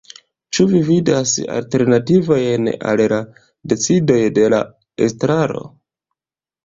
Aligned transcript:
Ĉu 0.57 0.63
vi 0.69 0.79
vidas 0.87 1.33
alternativojn 1.57 2.71
al 2.93 3.05
la 3.13 3.21
decidoj 3.75 4.19
de 4.39 4.49
la 4.55 4.63
estraro? 5.09 5.63